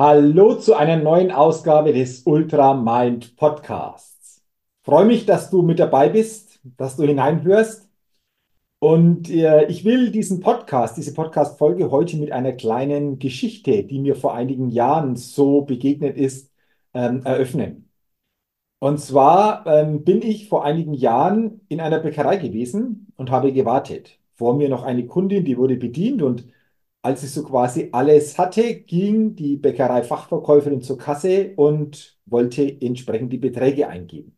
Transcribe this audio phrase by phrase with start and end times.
[0.00, 4.42] Hallo zu einer neuen Ausgabe des Ultra Mind Podcasts.
[4.82, 7.86] freue mich, dass du mit dabei bist, dass du hineinhörst.
[8.78, 14.16] Und äh, ich will diesen Podcast, diese Podcast-Folge heute mit einer kleinen Geschichte, die mir
[14.16, 16.50] vor einigen Jahren so begegnet ist,
[16.94, 17.90] ähm, eröffnen.
[18.78, 24.18] Und zwar ähm, bin ich vor einigen Jahren in einer Bäckerei gewesen und habe gewartet.
[24.34, 26.46] Vor mir noch eine Kundin, die wurde bedient und
[27.02, 33.38] als ich so quasi alles hatte, ging die Bäckerei-Fachverkäuferin zur Kasse und wollte entsprechend die
[33.38, 34.36] Beträge eingeben.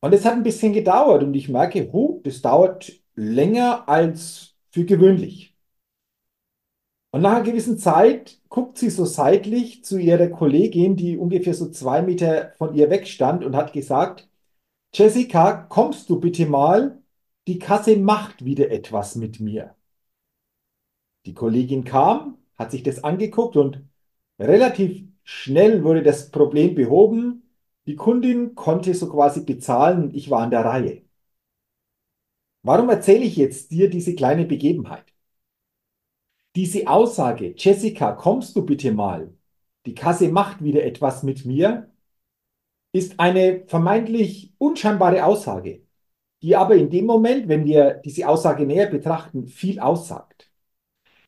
[0.00, 4.84] Und es hat ein bisschen gedauert und ich merke, huh, das dauert länger als für
[4.84, 5.54] gewöhnlich.
[7.12, 11.70] Und nach einer gewissen Zeit guckt sie so seitlich zu ihrer Kollegin, die ungefähr so
[11.70, 14.28] zwei Meter von ihr weg stand und hat gesagt,
[14.94, 17.02] Jessica, kommst du bitte mal?
[17.48, 19.76] Die Kasse macht wieder etwas mit mir.
[21.26, 23.82] Die Kollegin kam, hat sich das angeguckt und
[24.38, 27.42] relativ schnell wurde das Problem behoben.
[27.86, 31.02] Die Kundin konnte so quasi bezahlen ich war an der Reihe.
[32.62, 35.04] Warum erzähle ich jetzt dir diese kleine Begebenheit?
[36.56, 39.32] Diese Aussage, Jessica, kommst du bitte mal?
[39.86, 41.90] Die Kasse macht wieder etwas mit mir,
[42.92, 45.86] ist eine vermeintlich unscheinbare Aussage,
[46.42, 50.49] die aber in dem Moment, wenn wir diese Aussage näher betrachten, viel aussagt.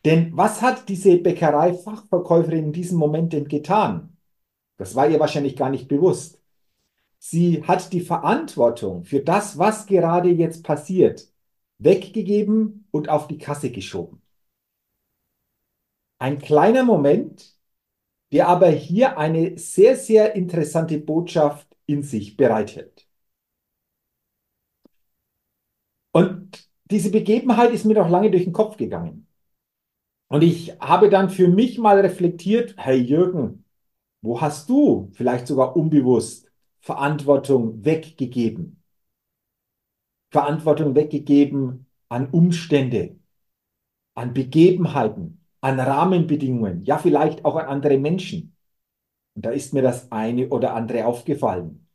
[0.05, 4.17] Denn was hat diese Bäckerei-Fachverkäuferin in diesem Moment denn getan?
[4.77, 6.41] Das war ihr wahrscheinlich gar nicht bewusst.
[7.19, 11.29] Sie hat die Verantwortung für das, was gerade jetzt passiert,
[11.79, 14.21] weggegeben und auf die Kasse geschoben.
[16.19, 17.57] Ein kleiner Moment,
[18.33, 23.07] der aber hier eine sehr, sehr interessante Botschaft in sich bereithält.
[26.13, 29.27] Und diese Begebenheit ist mir noch lange durch den Kopf gegangen.
[30.33, 33.67] Und ich habe dann für mich mal reflektiert, hey Jürgen,
[34.23, 36.51] wo hast du vielleicht sogar unbewusst
[36.81, 38.83] Verantwortung weggegeben?
[40.31, 43.19] Verantwortung weggegeben an Umstände,
[44.15, 48.57] an Begebenheiten, an Rahmenbedingungen, ja vielleicht auch an andere Menschen.
[49.35, 51.87] Und da ist mir das eine oder andere aufgefallen.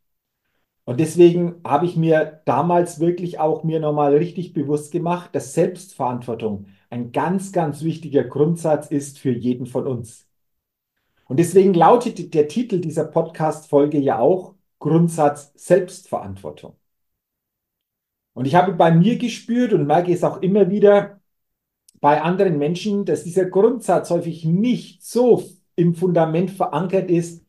[0.87, 6.67] Und deswegen habe ich mir damals wirklich auch mir nochmal richtig bewusst gemacht, dass Selbstverantwortung
[6.89, 10.29] ein ganz, ganz wichtiger Grundsatz ist für jeden von uns.
[11.25, 16.77] Und deswegen lautet der Titel dieser Podcast-Folge ja auch Grundsatz Selbstverantwortung.
[18.31, 21.19] Und ich habe bei mir gespürt und merke es auch immer wieder
[21.99, 25.43] bei anderen Menschen, dass dieser Grundsatz häufig nicht so
[25.75, 27.46] im Fundament verankert ist,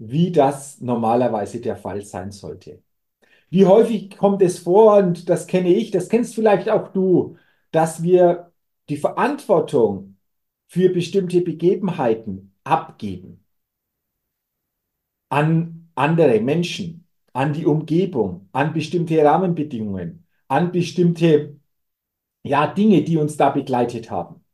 [0.00, 2.82] wie das normalerweise der Fall sein sollte.
[3.50, 7.36] Wie häufig kommt es vor, und das kenne ich, das kennst vielleicht auch du,
[7.72, 8.52] dass wir
[8.88, 10.16] die Verantwortung
[10.68, 13.44] für bestimmte Begebenheiten abgeben
[15.28, 21.60] an andere Menschen, an die Umgebung, an bestimmte Rahmenbedingungen, an bestimmte
[22.42, 24.44] ja, Dinge, die uns da begleitet haben.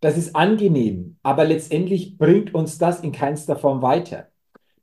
[0.00, 4.30] Das ist angenehm, aber letztendlich bringt uns das in keinster Form weiter.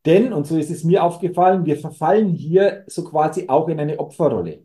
[0.05, 3.99] Denn, und so ist es mir aufgefallen, wir verfallen hier so quasi auch in eine
[3.99, 4.63] Opferrolle.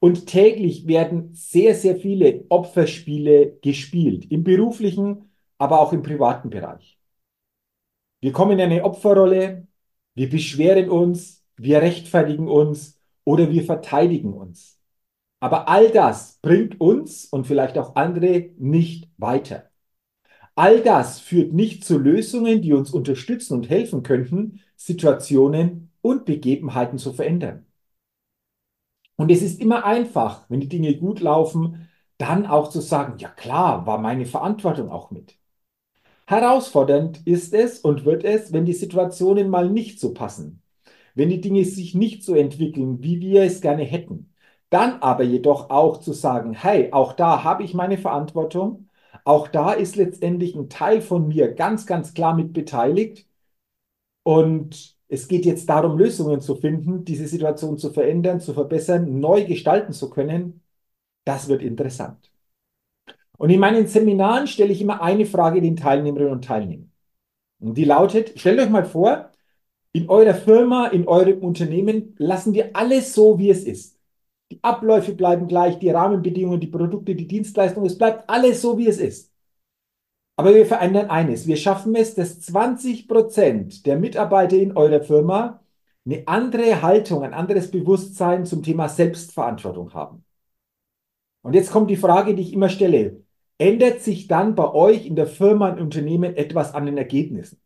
[0.00, 5.28] Und täglich werden sehr, sehr viele Opferspiele gespielt, im beruflichen
[5.58, 6.98] aber auch im privaten Bereich.
[8.20, 9.66] Wir kommen in eine Opferrolle,
[10.14, 14.80] wir beschweren uns, wir rechtfertigen uns oder wir verteidigen uns.
[15.40, 19.67] Aber all das bringt uns und vielleicht auch andere nicht weiter.
[20.58, 26.98] All das führt nicht zu Lösungen, die uns unterstützen und helfen könnten, Situationen und Begebenheiten
[26.98, 27.64] zu verändern.
[29.14, 31.88] Und es ist immer einfach, wenn die Dinge gut laufen,
[32.18, 35.38] dann auch zu sagen, ja klar, war meine Verantwortung auch mit.
[36.26, 40.62] Herausfordernd ist es und wird es, wenn die Situationen mal nicht so passen,
[41.14, 44.34] wenn die Dinge sich nicht so entwickeln, wie wir es gerne hätten.
[44.70, 48.87] Dann aber jedoch auch zu sagen, hey, auch da habe ich meine Verantwortung,
[49.28, 53.26] auch da ist letztendlich ein Teil von mir ganz, ganz klar mit beteiligt
[54.22, 59.44] und es geht jetzt darum, Lösungen zu finden, diese Situation zu verändern, zu verbessern, neu
[59.44, 60.62] gestalten zu können.
[61.24, 62.32] Das wird interessant.
[63.36, 66.90] Und in meinen Seminaren stelle ich immer eine Frage den Teilnehmerinnen und Teilnehmern.
[67.60, 69.30] Und die lautet, stellt euch mal vor,
[69.92, 73.97] in eurer Firma, in eurem Unternehmen lassen wir alles so, wie es ist.
[74.50, 78.88] Die Abläufe bleiben gleich, die Rahmenbedingungen, die Produkte, die Dienstleistungen, es bleibt alles so, wie
[78.88, 79.32] es ist.
[80.36, 81.46] Aber wir verändern eines.
[81.46, 85.60] Wir schaffen es, dass 20 Prozent der Mitarbeiter in eurer Firma
[86.06, 90.24] eine andere Haltung, ein anderes Bewusstsein zum Thema Selbstverantwortung haben.
[91.42, 93.24] Und jetzt kommt die Frage, die ich immer stelle.
[93.58, 97.60] Ändert sich dann bei euch in der Firma, im Unternehmen etwas an den Ergebnissen?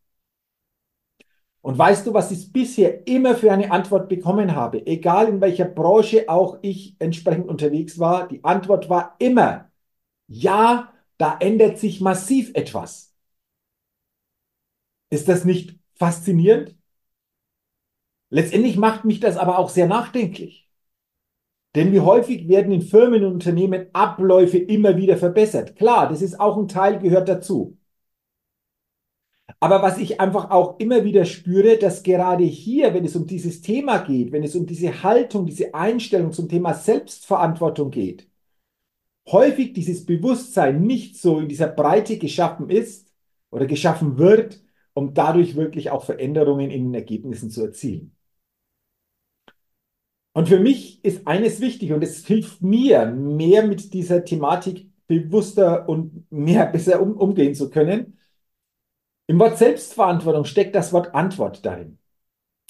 [1.62, 4.84] Und weißt du, was ich bisher immer für eine Antwort bekommen habe?
[4.86, 9.70] Egal in welcher Branche auch ich entsprechend unterwegs war, die Antwort war immer,
[10.28, 13.14] ja, da ändert sich massiv etwas.
[15.10, 16.76] Ist das nicht faszinierend?
[18.30, 20.68] Letztendlich macht mich das aber auch sehr nachdenklich.
[21.74, 25.76] Denn wie häufig werden in Firmen und Unternehmen Abläufe immer wieder verbessert?
[25.76, 27.78] Klar, das ist auch ein Teil, gehört dazu.
[29.60, 33.60] Aber was ich einfach auch immer wieder spüre, dass gerade hier, wenn es um dieses
[33.60, 38.28] Thema geht, wenn es um diese Haltung, diese Einstellung zum Thema Selbstverantwortung geht,
[39.28, 43.12] häufig dieses Bewusstsein nicht so in dieser Breite geschaffen ist
[43.50, 44.62] oder geschaffen wird,
[44.94, 48.16] um dadurch wirklich auch Veränderungen in den Ergebnissen zu erzielen.
[50.34, 55.88] Und für mich ist eines wichtig und es hilft mir, mehr mit dieser Thematik bewusster
[55.88, 58.18] und mehr besser um, umgehen zu können.
[59.26, 61.98] Im Wort Selbstverantwortung steckt das Wort Antwort darin.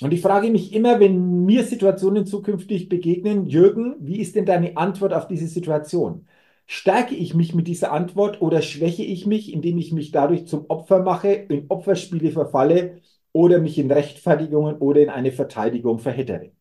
[0.03, 4.77] Und ich frage mich immer, wenn mir Situationen zukünftig begegnen, Jürgen, wie ist denn deine
[4.77, 6.29] Antwort auf diese Situation?
[6.67, 10.67] Stärke ich mich mit dieser Antwort oder schwäche ich mich, indem ich mich dadurch zum
[10.71, 13.03] Opfer mache, in Opferspiele verfalle
[13.33, 16.53] oder mich in Rechtfertigungen oder in eine Verteidigung verhittere?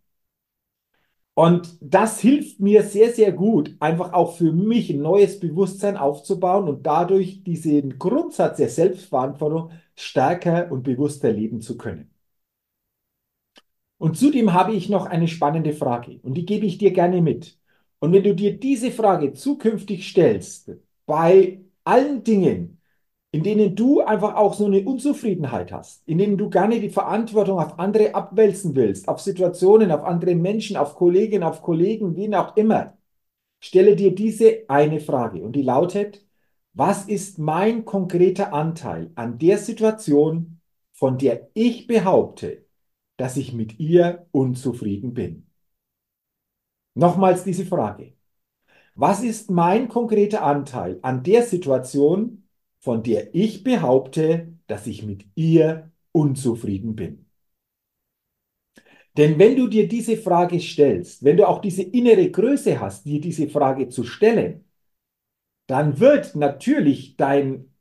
[1.33, 6.67] Und das hilft mir sehr, sehr gut, einfach auch für mich ein neues Bewusstsein aufzubauen
[6.67, 12.11] und dadurch diesen Grundsatz der Selbstverantwortung stärker und bewusster leben zu können.
[13.97, 17.59] Und zudem habe ich noch eine spannende Frage und die gebe ich dir gerne mit.
[17.99, 20.71] Und wenn du dir diese Frage zukünftig stellst,
[21.05, 22.80] bei allen Dingen,
[23.31, 27.59] in denen du einfach auch so eine Unzufriedenheit hast, in denen du gerne die Verantwortung
[27.59, 32.57] auf andere abwälzen willst, auf Situationen, auf andere Menschen, auf Kolleginnen, auf Kollegen, wen auch
[32.57, 32.97] immer,
[33.61, 36.25] stelle dir diese eine Frage und die lautet,
[36.73, 40.61] was ist mein konkreter Anteil an der Situation,
[40.93, 42.65] von der ich behaupte,
[43.17, 45.47] dass ich mit ihr unzufrieden bin?
[46.95, 48.13] Nochmals diese Frage.
[48.95, 52.40] Was ist mein konkreter Anteil an der Situation,
[52.81, 57.25] von der ich behaupte, dass ich mit ihr unzufrieden bin?
[59.17, 63.19] Denn wenn du dir diese Frage stellst, wenn du auch diese innere Größe hast, dir
[63.21, 64.65] diese Frage zu stellen,
[65.67, 67.73] dann wird natürlich dein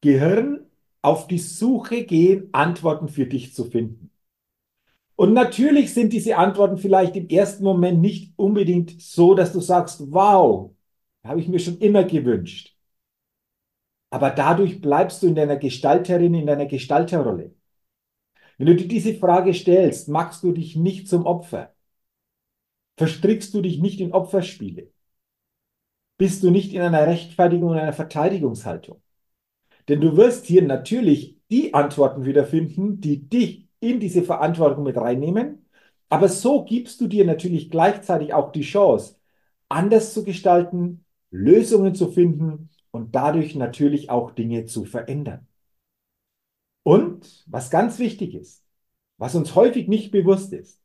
[0.00, 0.66] Gehirn
[1.02, 4.10] auf die Suche gehen, Antworten für dich zu finden.
[5.16, 10.12] Und natürlich sind diese Antworten vielleicht im ersten Moment nicht unbedingt so, dass du sagst,
[10.12, 10.72] wow,
[11.24, 12.77] habe ich mir schon immer gewünscht.
[14.10, 17.54] Aber dadurch bleibst du in deiner Gestalterin, in deiner Gestalterrolle.
[18.56, 21.74] Wenn du dir diese Frage stellst, machst du dich nicht zum Opfer.
[22.96, 24.90] Verstrickst du dich nicht in Opferspiele.
[26.16, 29.00] Bist du nicht in einer Rechtfertigung und einer Verteidigungshaltung.
[29.88, 35.66] Denn du wirst hier natürlich die Antworten wiederfinden, die dich in diese Verantwortung mit reinnehmen.
[36.08, 39.16] Aber so gibst du dir natürlich gleichzeitig auch die Chance,
[39.68, 45.46] anders zu gestalten, Lösungen zu finden und dadurch natürlich auch Dinge zu verändern.
[46.82, 48.64] Und was ganz wichtig ist,
[49.18, 50.80] was uns häufig nicht bewusst ist,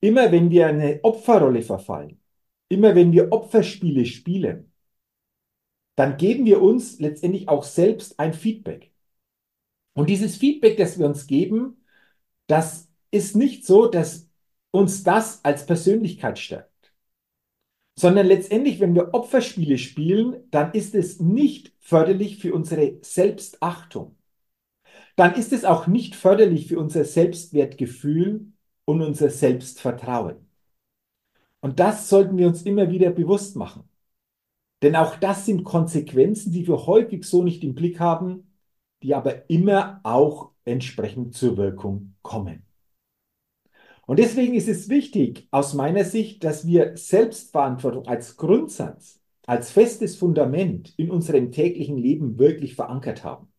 [0.00, 2.20] immer wenn wir eine Opferrolle verfallen,
[2.68, 4.72] immer wenn wir Opferspiele spielen,
[5.96, 8.92] dann geben wir uns letztendlich auch selbst ein Feedback.
[9.92, 11.84] Und dieses Feedback, das wir uns geben,
[12.46, 14.30] das ist nicht so, dass
[14.70, 16.69] uns das als Persönlichkeit stärkt,
[18.00, 24.16] sondern letztendlich, wenn wir Opferspiele spielen, dann ist es nicht förderlich für unsere Selbstachtung.
[25.16, 28.52] Dann ist es auch nicht förderlich für unser Selbstwertgefühl
[28.86, 30.36] und unser Selbstvertrauen.
[31.60, 33.86] Und das sollten wir uns immer wieder bewusst machen.
[34.82, 38.50] Denn auch das sind Konsequenzen, die wir häufig so nicht im Blick haben,
[39.02, 42.69] die aber immer auch entsprechend zur Wirkung kommen.
[44.10, 50.16] Und deswegen ist es wichtig aus meiner Sicht, dass wir Selbstverantwortung als Grundsatz, als festes
[50.16, 53.52] Fundament in unserem täglichen Leben wirklich verankert haben.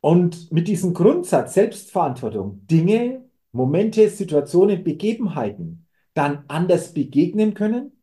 [0.00, 8.00] Und mit diesem Grundsatz Selbstverantwortung Dinge, Momente, Situationen, Begebenheiten dann anders begegnen können,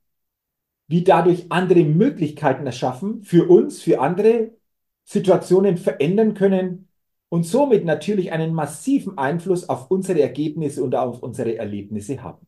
[0.88, 4.58] wie dadurch andere Möglichkeiten erschaffen, für uns, für andere
[5.06, 6.90] Situationen verändern können
[7.30, 12.48] und somit natürlich einen massiven Einfluss auf unsere Ergebnisse und auf unsere Erlebnisse haben.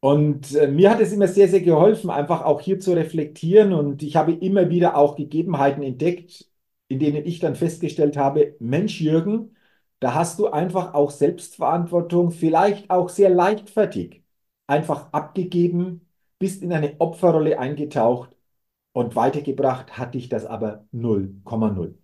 [0.00, 3.72] Und äh, mir hat es immer sehr, sehr geholfen, einfach auch hier zu reflektieren.
[3.74, 6.46] Und ich habe immer wieder auch Gegebenheiten entdeckt,
[6.88, 9.56] in denen ich dann festgestellt habe, Mensch, Jürgen,
[10.00, 14.22] da hast du einfach auch Selbstverantwortung, vielleicht auch sehr leichtfertig,
[14.66, 18.30] einfach abgegeben, bist in eine Opferrolle eingetaucht
[18.92, 21.94] und weitergebracht hat dich das aber 0,0.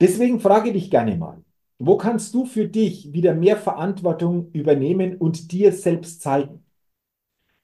[0.00, 1.44] Deswegen frage dich gerne mal,
[1.78, 6.64] wo kannst du für dich wieder mehr Verantwortung übernehmen und dir selbst zeigen?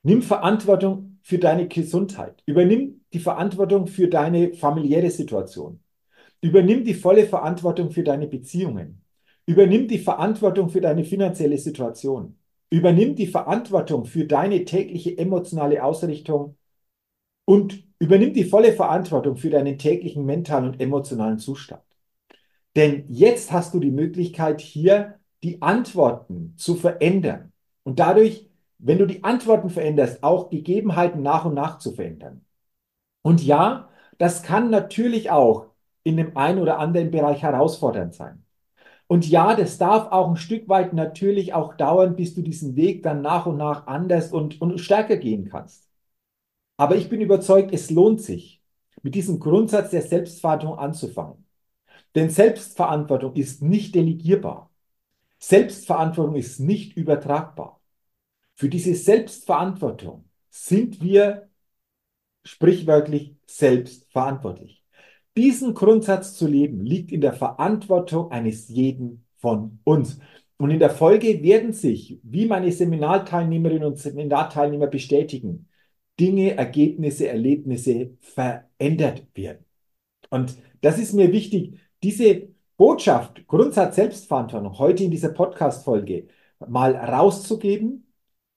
[0.03, 2.43] Nimm Verantwortung für deine Gesundheit.
[2.47, 5.81] Übernimm die Verantwortung für deine familiäre Situation.
[6.41, 9.03] Übernimm die volle Verantwortung für deine Beziehungen.
[9.47, 12.37] Übernimm die Verantwortung für deine finanzielle Situation.
[12.71, 16.57] Übernimm die Verantwortung für deine tägliche emotionale Ausrichtung
[17.45, 21.86] und übernimm die volle Verantwortung für deinen täglichen mentalen und emotionalen Zustand.
[22.77, 27.53] Denn jetzt hast du die Möglichkeit, hier die Antworten zu verändern
[27.85, 32.45] und dadurch, wenn du die Antworten veränderst, auch Gegebenheiten nach und nach zu verändern.
[33.23, 35.69] Und ja, das kann natürlich auch
[36.05, 38.45] in dem einen oder anderen Bereich herausfordernd sein.
[39.09, 43.03] Und ja, das darf auch ein Stück weit natürlich auch dauern, bis du diesen Weg
[43.03, 45.89] dann nach und nach anders und, und stärker gehen kannst.
[46.79, 48.63] Aber ich bin überzeugt, es lohnt sich,
[49.03, 51.46] mit diesem Grundsatz der Selbstverantwortung anzufangen.
[52.17, 54.71] Denn Selbstverantwortung ist nicht delegierbar.
[55.39, 57.81] Selbstverantwortung ist nicht übertragbar.
[58.55, 61.51] Für diese Selbstverantwortung sind wir
[62.43, 64.83] sprichwörtlich selbstverantwortlich.
[65.37, 70.19] Diesen Grundsatz zu leben liegt in der Verantwortung eines jeden von uns.
[70.57, 75.69] Und in der Folge werden sich, wie meine Seminarteilnehmerinnen und Seminarteilnehmer bestätigen,
[76.19, 79.67] Dinge, Ergebnisse, Erlebnisse verändert werden.
[80.31, 86.29] Und das ist mir wichtig, diese Botschaft, Grundsatz Selbstverantwortung, heute in dieser Podcast-Folge
[86.67, 88.07] mal rauszugeben,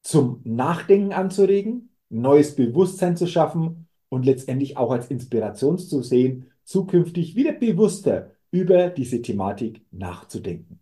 [0.01, 7.35] zum Nachdenken anzuregen, neues Bewusstsein zu schaffen und letztendlich auch als Inspiration zu sehen, zukünftig
[7.35, 10.79] wieder bewusster über diese Thematik nachzudenken.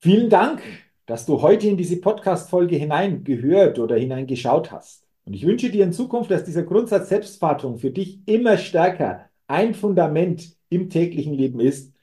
[0.00, 0.62] Vielen Dank,
[1.06, 5.06] dass du heute in diese Podcast-Folge hineingehört oder hineingeschaut hast.
[5.24, 9.74] Und ich wünsche dir in Zukunft, dass dieser Grundsatz Selbstverantwortung für dich immer stärker ein
[9.74, 11.94] Fundament im täglichen Leben ist,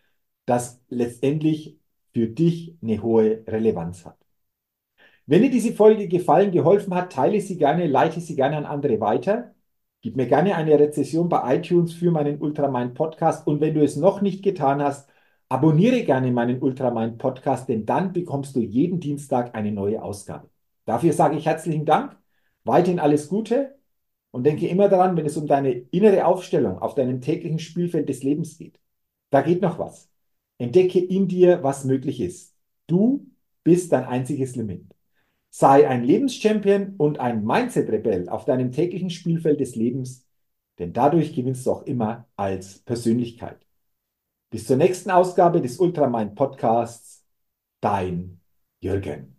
[0.46, 1.80] das letztendlich
[2.14, 4.18] für dich eine hohe Relevanz hat.
[5.26, 9.00] Wenn dir diese Folge gefallen, geholfen hat, teile sie gerne, leite sie gerne an andere
[9.00, 9.54] weiter.
[10.02, 13.96] Gib mir gerne eine Rezession bei iTunes für meinen Ultramind Podcast und wenn du es
[13.96, 15.10] noch nicht getan hast,
[15.50, 20.50] abonniere gerne meinen Ultramind Podcast, denn dann bekommst du jeden Dienstag eine neue Ausgabe.
[20.86, 22.18] Dafür sage ich herzlichen Dank,
[22.64, 23.79] weiterhin alles Gute
[24.32, 28.24] und denke immer daran, wenn es um deine innere Aufstellung auf deinem täglichen Spielfeld des
[28.24, 28.80] Lebens geht.
[29.30, 30.10] Da geht noch was.
[30.58, 32.56] Entdecke in dir, was möglich ist.
[32.88, 33.28] Du
[33.64, 34.86] bist dein einziges Limit.
[35.50, 40.28] Sei ein Lebenschampion und ein Mindset-Rebell auf deinem täglichen Spielfeld des Lebens,
[40.78, 43.66] denn dadurch gewinnst du auch immer als Persönlichkeit.
[44.52, 47.26] Bis zur nächsten Ausgabe des Ultramind Podcasts.
[47.82, 48.42] Dein
[48.82, 49.39] Jürgen.